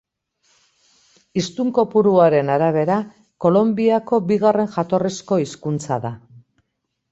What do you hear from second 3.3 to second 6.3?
Kolonbiako bigarren jatorrizko hizkuntza da.